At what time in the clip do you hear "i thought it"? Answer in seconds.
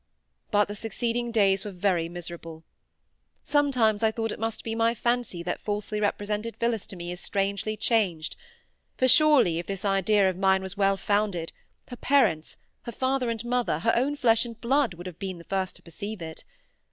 4.01-4.39